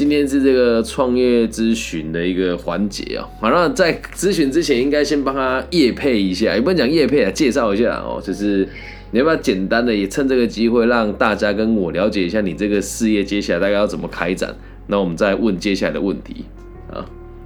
[0.00, 3.28] 今天是这个创业咨询的一个环节哦。
[3.38, 8.18] 好，那在咨询之前，应该先帮他业配一下，也不能讲业配啊，介绍一下哦。
[8.24, 8.66] 就是
[9.10, 14.56] 你要不要简单的也趁这个机会，让大家跟我了解一下你这个事业接下来大概要怎么开展？
[14.86, 16.46] 那我们再问接下来的问题
[16.90, 17.04] 啊，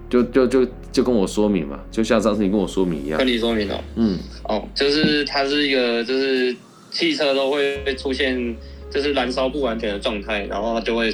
[0.09, 3.19] 就就就就跟我说明嘛，就像上次你跟我说明一样。
[3.19, 6.55] 跟你说明哦，嗯，哦，就是它是一个，就是
[6.93, 8.55] 汽车都会出现
[8.93, 11.13] 就是燃烧不完全的状态，然后它就会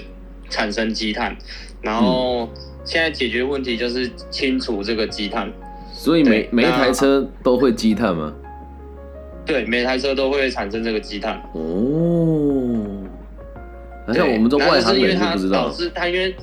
[0.50, 1.34] 产生积碳，
[1.80, 2.48] 然后
[2.84, 5.50] 现在解决问题就是清除这个积碳。
[5.92, 8.32] 所以每每一台那车都会积碳吗？
[9.46, 11.36] 对，每台车都会产生这个积碳。
[11.52, 13.04] 哦，
[14.06, 15.68] 好像我们这外行就是不知道。
[15.68, 16.34] 导致它，因为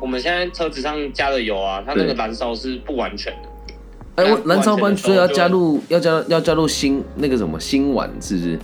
[0.00, 4.22] 我们现在车子上加的油啊，它那个燃烧是不完全的。
[4.22, 8.58] 哎，我燃烧班所以要加入要加要加入新那个什么新烷，是不是？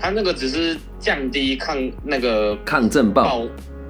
[0.00, 3.42] 它那个只是降低抗那个抗震爆爆，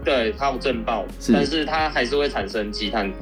[0.08, 3.12] 对，它有震爆，是但是它还是会产生积碳。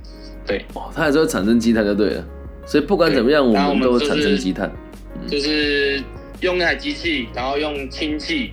[0.46, 2.24] 对，哦，它还是会产生积碳就对了。
[2.64, 4.70] 所以不管怎么样，我们都会产生积碳。
[5.26, 6.00] 就是
[6.42, 8.52] 用一台机器，然后用氢气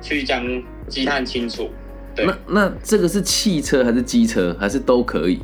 [0.00, 0.44] 去将
[0.86, 1.68] 积碳清除。
[2.14, 5.40] 对那那这个是汽车还是机车，还是都可以？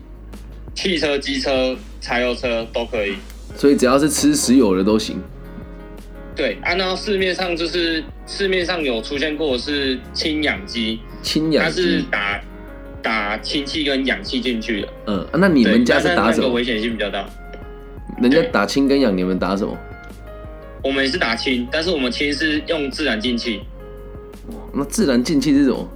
[0.77, 3.17] 汽车、机车、柴油车都可以。
[3.57, 5.21] 所以只要是吃石油的都行。
[6.39, 12.41] 对，按照市面上就是市面上有出现过的是氢氧机，氢氧它是，打
[13.03, 14.89] 打氢气跟氧气进去的。
[15.07, 16.45] 嗯、啊那你们家是打什么？
[16.45, 17.29] 那个危险性比较大。
[18.23, 19.77] 人家打氢跟氧，你们打什么？
[20.85, 23.61] 我们也是打氢，但是我们氢是用自然进气，
[24.73, 25.89] 那自然进气是什么？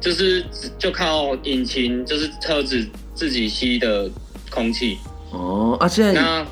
[0.00, 0.44] 就是
[0.78, 4.08] 就靠引擎，就是车子自己吸的
[4.48, 4.98] 空气。
[5.32, 6.46] 哦啊，现在那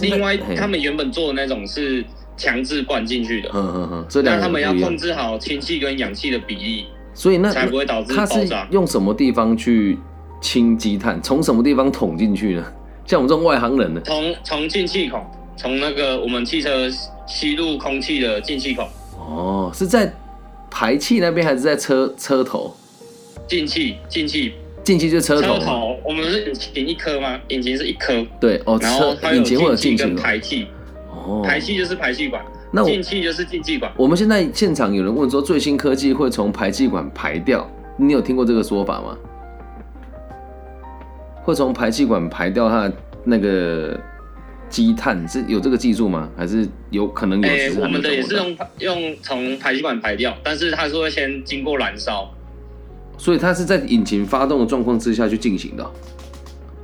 [0.00, 2.02] 另外他们原本做的那种是
[2.36, 4.96] 强制灌进去的，嗯嗯嗯，这两那他们要控。
[4.96, 8.66] 制好氢气跟氧气的比例，所以那才不会导致爆炸。
[8.70, 9.98] 用什么地方去
[10.40, 11.20] 清积碳？
[11.22, 12.64] 从什么地方捅进去呢？
[13.06, 14.00] 像我们这种外行人呢？
[14.04, 15.24] 从从进气孔，
[15.56, 16.88] 从那个我们汽车
[17.26, 20.10] 吸入空气的进气孔，哦，是在
[20.70, 22.74] 排气那边还是在车车头？
[23.46, 25.58] 进气进气进气就是车头。
[25.58, 27.38] 车头，我们是引擎一颗吗？
[27.48, 30.14] 引擎是一颗，对哦，然后它有车引擎会有进气跟？
[30.16, 30.66] 排气，
[31.24, 33.90] 哦，排气就是排气管，那我进气就是进气管。
[33.96, 39.16] 我们现在现场有人问说，最新科技会从排气管排掉，你有听过这个说法吗？
[41.42, 43.98] 会从排气管排掉它的那个
[44.68, 46.28] 积碳，是有这个技术吗？
[46.36, 47.48] 还是有可能有？
[47.48, 52.30] 诶、只是还没我们的也是用用从排气管排掉，但是它是会先经过燃烧，
[53.18, 55.90] 所以它是在引擎发动的状况之下去进行的哦。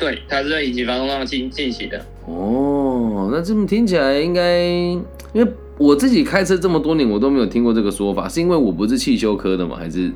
[0.00, 2.04] 对，它是在引擎发动上进进行的。
[2.26, 4.58] 哦，那这么听起来应该，
[5.32, 5.46] 因为
[5.78, 9.76] 我自己开车这么多年，我都没有听过这个说法，是因为我不是汽修科的吗？
[9.78, 10.10] 还是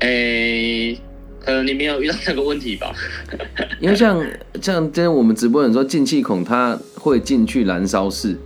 [0.00, 0.96] 诶、
[1.40, 2.92] 可能你没有遇到这个问题吧？
[3.80, 4.24] 因为像
[4.62, 8.36] 像今天我们直播人说进气孔它会进去燃烧室，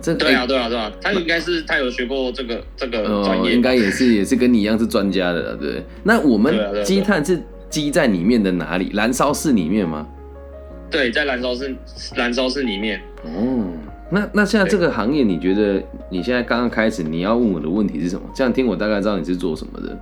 [0.00, 5.84] 这对啊，对啊，对啊，他应该是他有学过这个这个专哦，业吧，应该也是也是跟你一样是专家的了，对不对？
[6.04, 6.54] 那我们
[6.84, 7.42] 积碳是
[7.76, 8.90] 积在里面的哪里？
[8.94, 10.06] 燃烧室里面吗？
[10.90, 11.76] 对，在燃烧室
[12.14, 12.98] 燃烧室里面。
[13.22, 13.66] 哦，
[14.10, 18.22] 那那现在这个行业，你觉得你现在刚刚开始，你要问我的问题是什么？
[18.34, 19.94] 这样听我大概知道你是做什么的。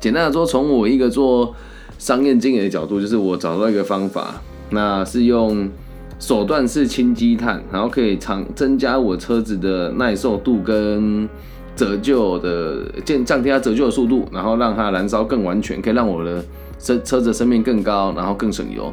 [0.00, 1.54] 简单的说，从我一个做
[1.98, 5.70] 商业经营的角度，就是我找到一个方法，那是用
[6.18, 11.28] 手段式轻积碳，然后可以长增加我车子的耐受度跟
[11.76, 16.44] 折旧的降降低它折旧的速度，然后让它燃烧更完全，可以让我的
[16.82, 18.92] 车车子的生命更高，然后更省油，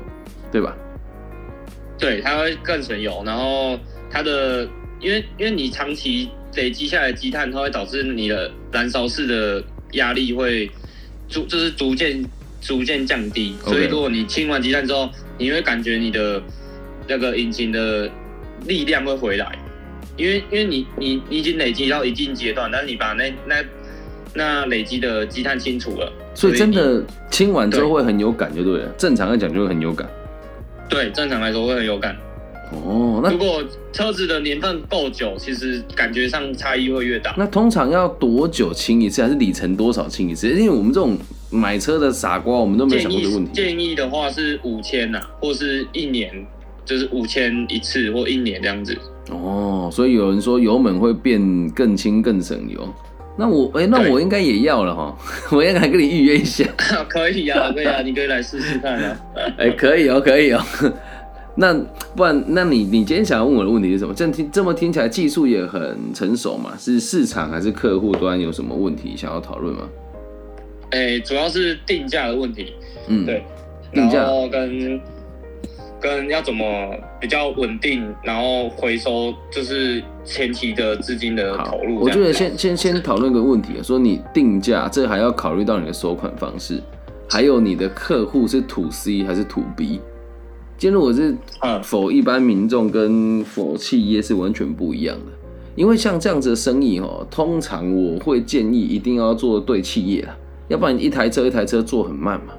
[0.51, 0.75] 对吧？
[1.97, 3.79] 对，它会更省油，然后
[4.11, 4.67] 它的
[4.99, 10.69] 因为因为你长期累积下来积碳，它会导致你的燃烧室的压力会
[11.27, 12.23] 逐就是逐渐
[12.61, 16.41] 逐渐降低所以如果你清完积碳之后，你会感觉你的
[17.07, 18.09] 那个引擎的
[18.65, 19.57] 力量会回来，
[20.17, 23.63] 因为因为你你你已经累积到一定阶段，但是你把那那
[24.37, 28.89] 那累积的积碳清除了，所以真的清完之后对会很有感，就对了。
[28.97, 30.07] 正常来讲就会很有感。
[30.87, 32.15] 对正常来说会很有感。
[32.71, 37.33] 哦，那如果车子的年份够久，其实感觉上差异会越大。
[37.37, 40.49] 那通常要多久清一次，还是里程多少清一次？
[40.49, 41.17] 因为我们这种
[41.49, 43.51] 买车的傻瓜，我们都没想过这个问题。
[43.53, 46.45] 建议的话是五千呐，或是一年，
[46.85, 48.97] 就是五千一次或一年这样子。
[49.31, 52.93] 哦，所以有人说油门会变更轻、更省油。
[53.37, 55.15] 那我哎、那我应该也要了哈，
[55.51, 56.65] 我应该来跟你预约一下。
[57.07, 59.17] 可以啊，可以啊，你可以来试试看啊。
[59.57, 60.61] 哎、可以哦，可以哦。
[61.55, 61.73] 那
[62.15, 64.13] 不然，那你你今天想要问我的问题是什么？
[64.13, 66.73] 这样听这么听起来技术也很成熟嘛？
[66.79, 69.81] 是市场还是客户端有什么问题想要讨论吗？
[70.91, 72.73] 哎、主要是定价的问题，
[73.07, 73.43] 嗯，对，
[73.93, 75.01] 定价跟
[75.99, 76.65] 跟要怎么
[77.19, 81.99] 比较稳定，然后回收就是前期的资金的投入。
[81.99, 86.81] 我觉得先先先讨论个问题啊，说你定价，这还要考虑到你的收款方式，
[87.29, 89.99] 还有你的客户是 to C 还是 to B。
[90.77, 95.31] 今天如果是嗯否一般民众跟否企业是完全不一样的，
[95.75, 102.53] 因为像这样子的生意哦，通常我会建议一定要做对企业啦，要不然一台车一台车做很慢嘛。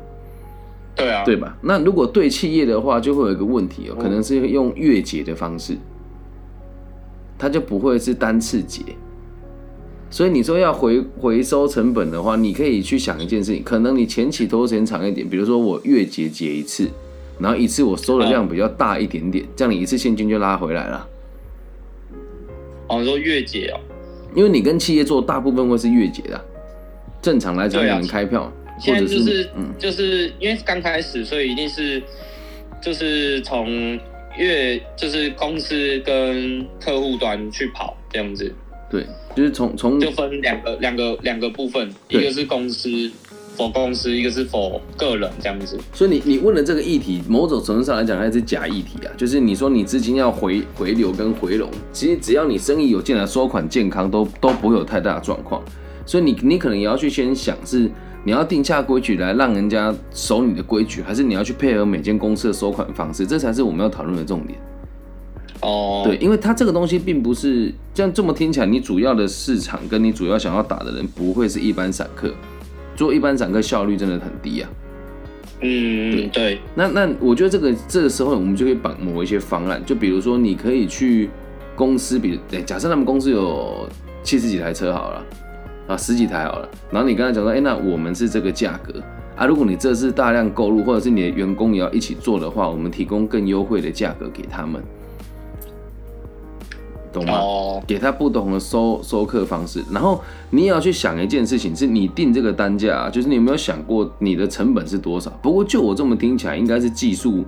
[0.98, 1.56] 对啊，对吧？
[1.62, 5.78] 那如果对企业的话，就会有一个问题哦，可能是用月结的方式，
[7.38, 8.82] 它就不会是单次结。
[10.10, 16.88] 所以你说要回回收成本的话，你可以去想一件事情，可能你前期投入时间长一点，比如说我月结结一次，
[17.38, 21.06] 然后一次我收的量比较大一点点，这样你一次现金就拉回来了。
[22.88, 23.78] 哦，你说月结哦，
[24.34, 26.44] 因为你跟企业做大部分会是月结的啊，
[27.20, 32.02] 正常来讲你开票或现在就是嗯就是因为刚开始，所以一定是
[32.80, 33.98] 就是从
[34.36, 38.52] 月就是公司跟客户端去跑这样子，
[38.90, 39.04] 对，
[39.34, 43.10] 就是从从就分两个两个两个部分，一个是公司
[43.56, 45.76] 否公司，一个是否个人这样子。
[45.92, 49.10] 所以你你问的这个议题，某种程度上来讲，它是假议题啊。
[49.16, 55.60] 就是你说你资金要回回流跟回笼，其实只要你生意有进来，收款健康，都都不会有太大的状况。
[56.08, 57.90] 所以你你可能也要去先想是
[58.24, 64.58] 你要定下规矩来让人家守你的规矩，还是你要去配合每间公司的收款方式，这才是我们要讨论的重点。
[65.60, 72.32] 哦，对，，因为它这个东西并不是这样这么听起来，你主要的市场跟你主要想要打的人不会是一般散客，
[72.96, 74.70] 做一般散客效率真的很低啊。
[75.60, 81.28] 嗯，对，那那我觉得这个这个时候我们就可以绑某一些方案，就比如说你可以去
[81.76, 83.86] 公司，比假设他们公司有
[84.22, 85.24] 七十几台车好了，
[85.88, 89.02] 啊十几台好了，然后你跟他讲说，哎、那我们是这个价格
[89.34, 94.82] 啊，如果你这次大量购入，或者是你的员工也要一起做的话，我们提供更优惠的价格给他们，
[97.12, 97.32] 懂吗？
[97.38, 105.30] 哦，给他不同的收收客方式，然后你也要去想一件事情，是你定这个单价啊，就是你有没有想过你的成本是多少？
[105.40, 107.44] 不过就我这么听起来，应该是技术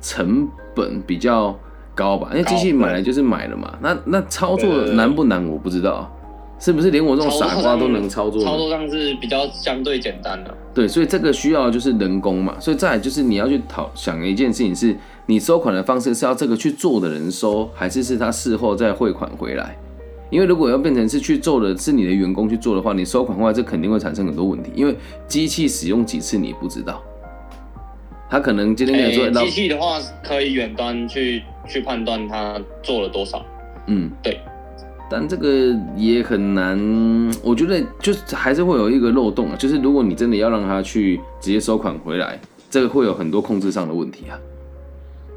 [0.00, 1.56] 成本比较
[1.94, 3.78] 高吧，因为机器买来就是买了嘛。
[3.80, 5.46] 那那操作难不难？
[5.46, 6.10] 我不知道，
[6.58, 8.42] 是不是连我这种傻瓜都能操作？
[8.42, 10.54] 操作上是比较相对简单的。
[10.74, 19.76] 对，所以这个需要的就是人工嘛，所以再来就是你要去讨想一件事情是，你收款的方式是要这个去做的人收，还是是他事后再汇款回来？
[20.28, 24.96] 因为如果要变成是去做的是你的员工去做的话，你收款回来这肯定会产生很多问题，因为
[25.28, 27.00] 机器使用几次你不知道，
[28.28, 33.40] 他可能今天跟你说，诶老机器的话可以远端去去判断他做了多少。
[33.86, 34.40] 嗯，对，
[35.08, 36.78] 但这个也很难，
[37.42, 44.38] 我觉得就是还是会有一个漏洞啊，就是如果你真的要让他去直接收款回来，这个会有很多控制上的问题啊，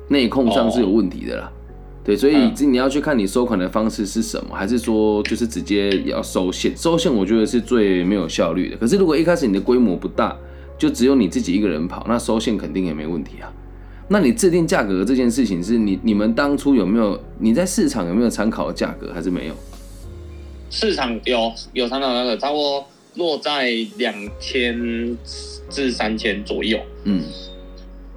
[0.07, 1.51] 内控上是有问题的啦。
[2.03, 6.75] 对，所以嗯这你要去看你收款的方式是什么，还是说就是直接要收现？
[6.75, 8.77] 收现我觉得是最没有效率的。
[8.77, 10.35] 可是如果一开始你的规模不大，
[10.79, 13.53] 就只有你自己一个人跑，那收现肯定也没问题啊。
[14.09, 19.53] 那你制定价格这件事情，是你你们当初有没有你在市场有没有参考的价格，还是没有？
[20.71, 22.85] 市场有有参考价格，差不多
[23.15, 25.17] 落在两千
[25.69, 26.79] 至三千左右。
[27.03, 27.23] 嗯，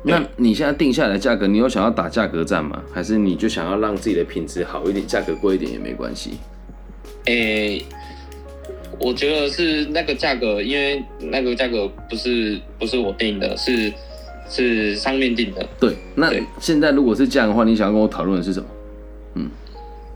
[0.02, 2.82] 那你现在定下来的价格，你有想要打价格战吗？
[2.92, 6.32] 还是你就想要让自己的品质好一点，价格贵一点也没关系？
[7.26, 7.84] 诶、
[8.98, 13.92] 我觉得是那个价格，因为那个价格不是不是我定的，是
[14.52, 16.30] 是上面定的，对，那
[16.60, 18.66] 现在如果是这样的话，你想要跟我讨论的是什么？
[19.34, 19.50] 嗯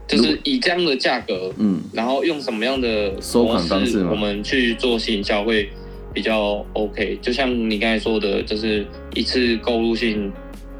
[0.06, 5.68] 就是以这样的价格，嗯，然后用什么样的收款方式我们去做行销会
[6.14, 7.18] 比较 OK。
[7.20, 10.32] 就像你刚才说的，就是一次购入性，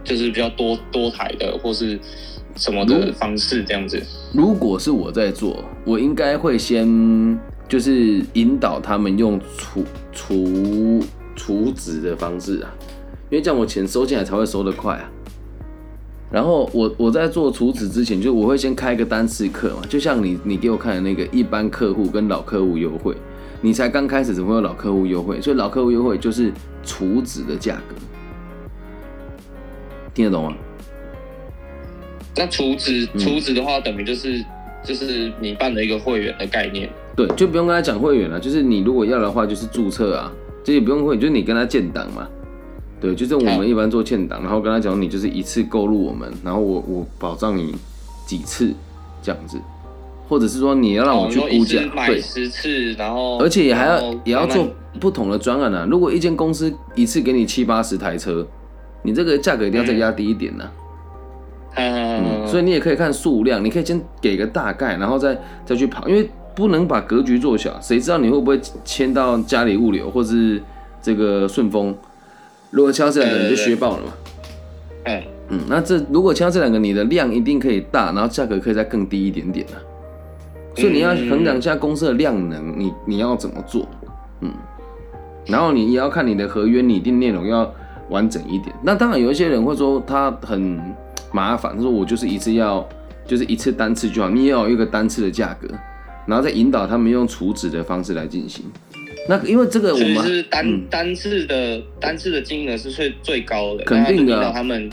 [0.05, 1.99] 就是比较多多台的，或是
[2.55, 4.01] 什么的方式这样子。
[4.33, 6.87] 如果是我在做，我应该会先
[7.67, 12.73] 就是引导他们用储储储值的方式啊，
[13.31, 15.11] 因为这样我钱收进来才会收得快啊。
[16.31, 23.15] 然后我我在做储值之前，就我会先开一个单次课嘛，就像你你给我看的那个一般客户跟老客户优惠，
[23.61, 25.41] 你才刚开始怎么会有老客户优惠？
[25.41, 26.53] 所以老客户优惠就是
[26.85, 27.95] 储值的价格，
[30.13, 30.57] 听得懂吗？
[32.35, 34.45] 那储值嗯储值的话，等于就是
[34.85, 36.91] 就是你办了一个会员的概念。
[37.15, 40.31] 对，就不用跟他讲会员了，就是你如果要的话，就是注册啊，
[40.65, 42.29] 这也不用会员，就是你跟他建档嘛。
[43.01, 47.75] 对，就是我们一般做欠档，然后跟他讲你就是一次购入我们，然后我我保障你
[48.27, 48.73] 几次
[49.23, 49.61] 这样子。
[50.29, 54.67] 或者是说你要让我去估价，对，十次，然后而且也还要也要做
[54.99, 55.87] 不同的专案啊。
[55.89, 58.45] 如果一间公司一次给你七八十台车，
[59.03, 60.69] 你这个价格一定要再压低一点呢。
[61.77, 70.61] 嗯，所以你也可以看数量，你可以先给个大概，然后再再去跑，因为不能把格局做小，谁知道你会不会签到家里物流或是
[71.01, 71.95] 这个顺丰？
[72.71, 74.13] 如果敲这两个，你就削爆了嘛。
[75.05, 79.77] 哎嗯，那这如果敲这两个，你的量一定可以大，然后价格可以再更低一点点啊。
[80.75, 83.87] 所以你要衡量一下公司的量能，你你要怎么做？
[84.41, 84.53] 嗯，
[85.47, 87.73] 然后你也要看你的合约拟定内容要
[88.11, 88.75] 完整一点。
[88.83, 90.81] 那当然有一些人会说他很。
[91.33, 92.87] 麻烦，他说我就是一次要，
[93.27, 95.69] 就是一次单次就好，你也要一个单次的价格，
[96.25, 98.65] 然后再引导他们用储值的方式来进行。
[99.29, 104.91] 那因为这个我们是单单次的单次的金额是最最高的，肯定的，他们，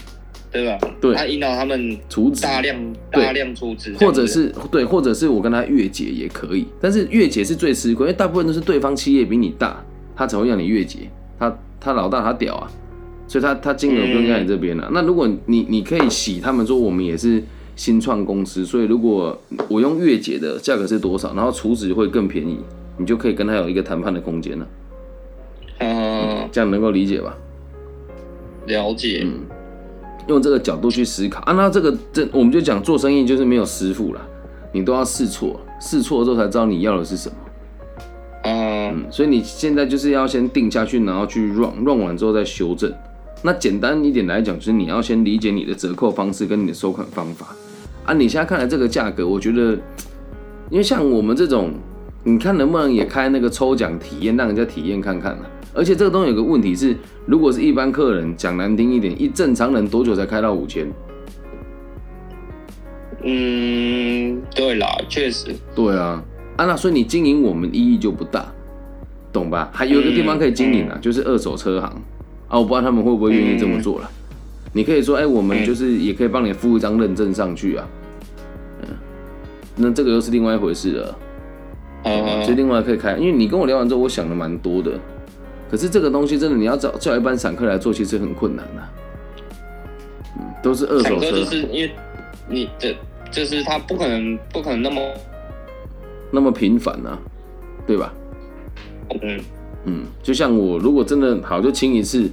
[0.52, 0.78] 对吧？
[1.02, 2.76] 对，他引导他们储值大量
[3.12, 9.84] 大量储值，或者是对，或者是我跟他月结也可以，但是月结是最吃亏，因为大部分都是对方企业比你大，
[10.16, 11.00] 他才会让你月结，
[11.40, 12.72] 他他老大他屌啊。
[13.26, 14.88] 所以，他他金额不用在你这边了。
[14.94, 17.42] 那如果你你可以洗他们说，我们也是
[17.76, 19.36] 新创公司，所以如果
[19.70, 22.60] 我用月结的价格是多少，然后储值会更便宜，
[22.98, 24.68] 你就可以跟他有一个谈判的空间了。
[25.80, 27.36] 嗯，这样能够理解吧？
[28.68, 29.24] 了解。
[29.26, 29.42] 嗯，
[30.28, 34.22] 用这个角度去思考啊，那这个这我们就讲做生意就是没有师傅了，
[34.72, 37.36] 你都要试错，试错之后才知道你要的是什么。
[38.44, 42.94] 嗯，所以你现在就是要先定下去，然后去 run，run 完之后再修正。
[43.42, 47.48] 那简单一点来讲，就是你要先理解你的折扣方式跟你的收款方法
[48.06, 48.14] 啊。
[48.14, 49.74] 你现在看来这个价格，我觉得，
[50.70, 51.74] 因为像我们这种，
[52.24, 55.46] 你看能不能也开那个抽奖体验，让人家体验看看呢？
[55.74, 60.88] 而且这个东西有个问题是，如果是一般客人，讲难听一点，一正常人多久才开到五千？
[63.24, 65.54] 嗯，对啦，确实。
[65.74, 66.24] 对啊，
[66.58, 68.46] 啊那所以你经营我们意义就不大，
[69.32, 69.70] 懂吧？
[69.74, 71.90] 还有一个地方可以经营啊，就是二手车行。
[72.48, 74.10] 啊，我不知道他们会不会愿意这么做了。
[74.74, 77.88] 你可以说，哎，我们就是也可以帮你附一张认证上去啊。
[78.84, 78.88] 嗯，
[79.76, 81.18] 那这个又是另外一回事了。
[82.04, 84.92] 哦，所以另外可以开，因为你跟我聊完之后，我想的蛮多的。
[85.72, 88.82] 可是这个东西真的，你要找叫一般散客来做，其实很困难的。
[90.38, 91.92] 嗯，都是二手车，就是因为
[92.48, 92.96] 你的
[93.32, 95.02] 就是他不可能不可能那么
[96.32, 97.18] 那么频繁啊，
[97.88, 98.14] 对吧？
[99.22, 99.40] 嗯。
[99.86, 102.30] 嗯，就像我如果真的好就清一次，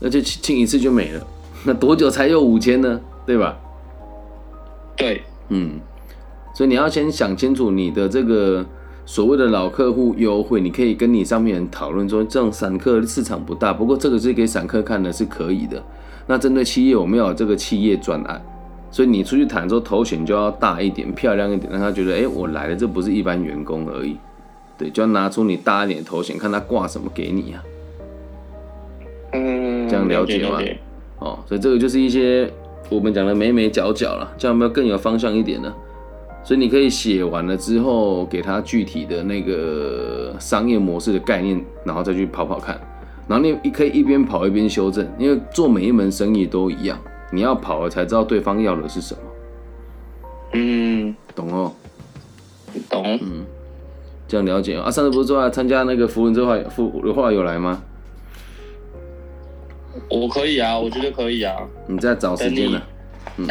[0.00, 1.26] 那就清清一次就没了，
[1.64, 3.00] 那多久才有五千呢？
[3.24, 3.56] 对吧？
[4.94, 5.80] 对，嗯，
[6.54, 8.66] 所以你要先想清楚你的这个
[9.08, 15.82] 所谓的老客户优惠，你可以跟你上面人讨论说，这种散客市场不大，不过这个是给散客看的，是可以的。
[16.26, 18.38] 那针对企业，我们要有这个企业专案，
[18.90, 24.18] 所以你出去谈之后，头衔就要大一点、漂亮一点，让他觉得，哎，我来了，这不是一般员工而已。
[24.76, 27.64] 对，就要拿出你大一点的头衔，看他挂什么给你啊。
[29.32, 30.60] 嗯，这样了解吗？
[31.20, 32.52] 哦，所以这个就是一些
[32.90, 35.74] 我们讲的美美角角了，这样有没有更有方向一点呢？
[36.44, 42.80] 所以你可以写完了之后，给他具体的那个商业模式的概念，然后再去跑跑看。
[43.28, 46.98] 然后你可以一边跑一边修正，因为做每一门生意都一样，
[47.30, 49.20] 你要跑了才知道对方要的是什么。
[50.54, 51.72] 嗯，懂哦。
[52.88, 53.18] 懂。
[53.20, 53.44] 嗯。
[54.26, 54.90] 这样了解啊！
[54.90, 57.82] 上次不是说要参加那个福伦之后，福后来有来吗？
[60.10, 61.56] 我可以啊，我觉得可以啊。
[61.86, 62.82] 你在找时间呢？
[63.36, 63.46] 嗯，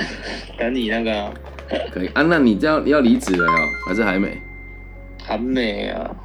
[0.58, 1.32] 等你那个。
[1.92, 3.54] 可以啊，那你这样要离职了哟，
[3.88, 4.38] 还是还没？
[5.24, 6.16] 还没啊，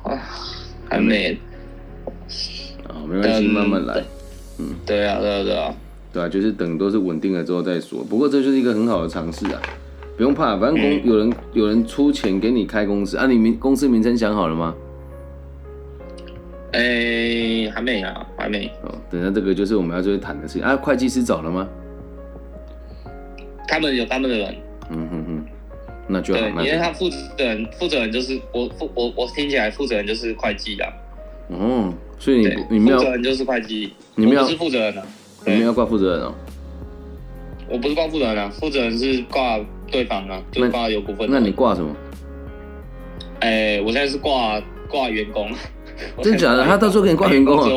[0.89, 1.37] 还没。
[2.89, 4.03] 啊，没关系，慢慢来。
[4.59, 5.75] 嗯，对啊，对啊，对啊。
[6.13, 8.05] 对啊，就是等都是稳定了之后再说。
[8.05, 9.61] 不过这就是一个很好的尝试啊。
[10.17, 13.27] 不用怕，反正公有人有人出钱给你开公司啊。
[13.27, 14.75] 你名公司名称想好了吗？
[16.73, 18.67] 哎，还没啊，还没。
[18.83, 20.77] 哦，等下这个就是我们要去谈的事情啊。
[20.77, 21.67] 会计师找了吗？
[23.67, 24.55] 他们有他们的人。
[24.93, 25.47] 嗯哼哼，
[26.07, 26.41] 那就好。
[26.41, 30.85] 对，因为他负责人负责人就是我负我我听起来负责人就是会计的。
[31.49, 35.03] 哦，所以你你们要负责人就是会计，你们要是负责人啊？
[35.47, 36.35] 你们要挂负责人哦。
[37.69, 39.59] 我不是挂负责人啊，负责人是挂。
[39.91, 41.29] 对方啊，就是挂有股份。
[41.31, 41.95] 那你挂什么？
[43.41, 44.59] 哎，我现在是挂
[44.89, 45.51] 挂员工。
[46.23, 46.65] 真假的？
[46.65, 47.69] 他到时候给你挂员工啊？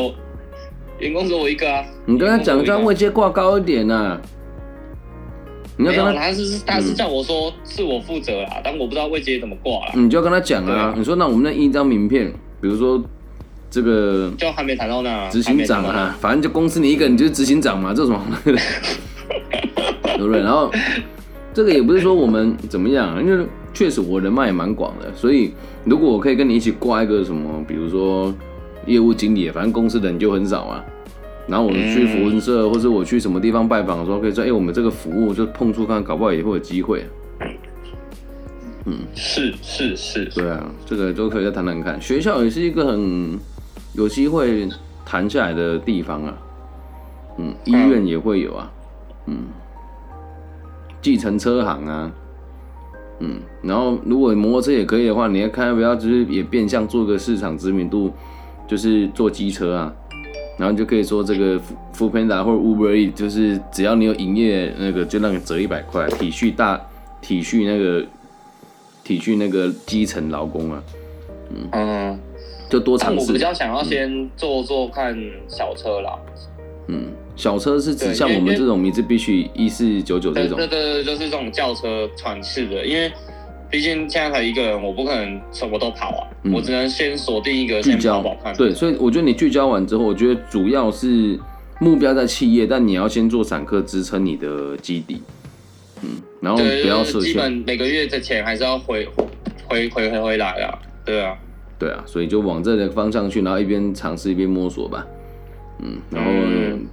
[0.99, 1.83] 员工只有我一个啊。
[2.05, 4.17] 你跟他讲，让位阶挂高一点呐。
[5.77, 9.91] 你要跟他，他是他是叫我说是我负责啦，但我不知道未接怎么挂啦。
[9.95, 13.03] 你就要跟他讲啊，你说那我们那印一张名片，比如说
[13.69, 20.41] 这个，就还没谈到那执行长啊，反正就公司你一个人就是执行长嘛，这种， 对不对？
[20.41, 20.71] 然后。
[21.53, 25.53] 这个也不是说我们怎么样，因为确实我人脉也蛮广的，所以
[25.85, 28.35] 如果我可以跟你一起挂一个什么，比如说
[28.85, 30.83] 业务经理，反正公司的人就很少啊。
[31.47, 37.05] 然后我们去福文社，或者我去什么地方拜访的时候，可以说，哎，我们这个服务就碰触看，搞不好也会有机会。
[38.85, 41.99] 嗯，是是是，对啊，这个都可以再谈谈看。
[42.01, 43.39] 学校也是一个很
[43.93, 44.67] 有机会
[45.05, 46.37] 谈下来的地方啊。
[47.37, 48.71] 嗯，医院也会有啊。
[49.25, 49.37] 嗯，
[51.01, 52.11] 计程车行啊。
[53.19, 58.11] 嗯，然后如果摩托车也可以的话，你要看要不要，就是也变相做个市场知名度，
[58.67, 59.93] 就是做机车啊，
[60.57, 66.79] 然后就可以说这个福福 Panda 或者 Uber，E，就是只要你有营业那个，就让你折一百块，体恤大
[67.21, 68.05] 体恤那个
[69.03, 70.83] 体恤那个基层劳工啊。
[71.71, 72.19] 嗯，
[72.69, 73.27] 就多尝试。
[73.27, 75.15] 我比较想要先做做看
[75.47, 76.17] 小车啦。
[76.87, 82.85] 嗯，小车是指像我们这种名字必须一四九九这种，对对对，就是这种轿车传式的。
[82.85, 83.11] 因为
[83.69, 88.23] 毕竟现在才一个人，我不可能什么都跑啊，我只能先锁定一个聚焦。
[88.57, 91.39] 对，所以我觉得你聚焦完之后，我觉得主要是
[91.79, 95.21] 目标在企业，但你要先做散客支撑你的基底。
[96.01, 96.09] 嗯，
[96.41, 99.07] 然后不要设限，基本每个月的钱还是要回
[99.67, 100.77] 回回回回来啊。
[101.05, 101.37] 对啊，
[101.79, 105.05] 对啊，所以就往这个方向去，然后一边尝试一边摸索吧。
[105.81, 106.31] 嗯，然后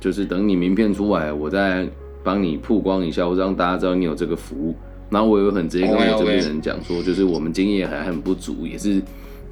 [0.00, 1.86] 就是等你名片出来，我再
[2.24, 4.74] 帮你曝光一下，或者让大家知道你有这个服务。
[5.10, 9.02] 然后我也很直接跟我这边人讲说，就是我们经验还很不足，也是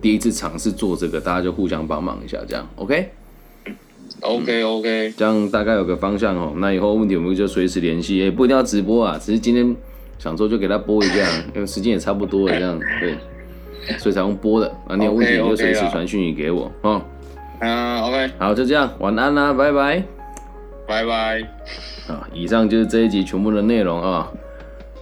[0.00, 6.54] 第一次尝试做这个，大家就互相帮忙一下，这样 OK？OK OK，这样大概有个方向哦。
[6.56, 9.76] 那以后问题我们就随时联系，也不一定要直播啊，只是今天
[10.18, 13.14] 想说就给他播一下，因为时间也差不多了，这样对，
[13.98, 14.68] 所以才用播的。
[14.88, 17.02] 啊，你有问题就随时传讯息给我哦。
[17.60, 20.02] 嗯，OK，好，就这样，晚安啦，拜拜，
[20.86, 21.40] 拜拜。
[22.08, 24.30] 啊，以上就是这一集全部的内容啊。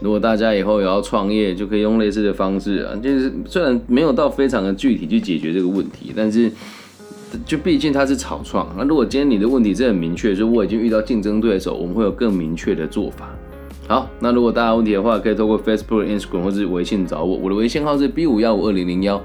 [0.01, 6.51] 如果大家以后也要创业，就可以用类似的方式啊，就是虽然没有到非常的具体去解决这个问题，但是
[7.45, 8.73] 就毕竟它是草创。
[8.79, 13.29] 那如果今天你的问题是很明确，就我已经遇到竞争对手，我们会有更明确的做法。
[13.87, 19.21] 好，那如果大家问题的话，可以透过 Facebook、Instagram 或者微信找我，我的微信号是 B 五幺五二零零幺。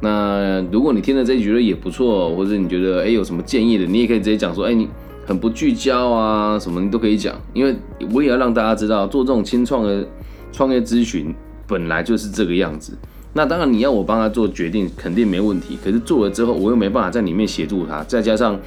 [0.00, 4.88] 那如果你听了这一觉得也不错，或者你觉得哎有什么建议的，你也可以直接讲说，哎你
[5.26, 7.74] 很不聚焦啊，什么你都可以讲，因为
[8.12, 10.06] 我也要让大家知道，做这种轻创的
[10.52, 11.34] 创业咨询
[11.66, 12.96] 本来就是这个样子。
[13.32, 15.76] 那当然你要我帮他做决定，肯定没问题。
[15.84, 18.58] 可是做了之后，我又没办法在里面协助他，再加上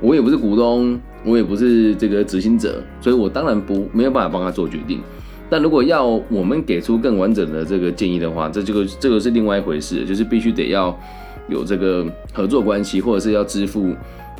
[0.00, 5.00] 我也不是股东，我也不是这个执行者，所以我当然不没有办法帮他做决定。
[5.50, 10.96] 但如果要我们给出更完整的这个建议的话，这这个这个是另外一回事，就是必须得要
[11.48, 13.92] 有这个合作关系，或者是要支付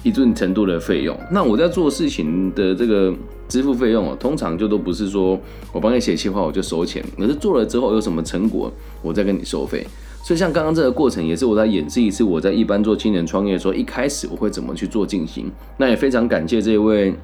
[0.03, 1.17] 一定程度的费用。
[1.31, 3.13] 那我在做事情的这个
[3.49, 5.39] 支付费用哦，通常就都不是说
[5.73, 9.87] 我帮你写计划我就收钱，而是做了之后有什么成果，我再跟你收费。
[10.25, 15.51] 所以像刚刚这个过程，也是我在演示一次我在一般做青年创业的时候，一开始我会怎么去做进行。
[15.77, 17.15] 那也非常感谢这位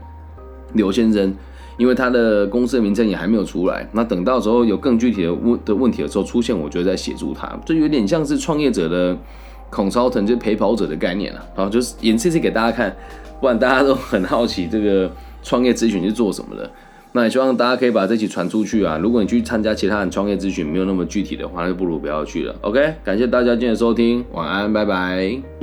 [0.74, 1.34] 刘先生。
[1.78, 9.16] 因为他的公司的名称也还没有出来，那等到时候有更具体的问的问题的时候出现，我就在协助他，这有点像是创业者的
[9.70, 11.44] 孔超腾，就陪跑者的概念了。
[11.54, 12.94] 好，就是演示示给大家看，
[13.40, 15.10] 不然大家都很好奇这个
[15.42, 16.70] 创业咨询是做什么的。
[17.12, 18.98] 那也希望大家可以把这期传出去啊。
[18.98, 22.54] 如果你去参加其他人创业咨询没有那么具体的话，那就不如不要去了。
[22.60, 25.57] OK，感谢大家今天的收听，晚安，拜拜。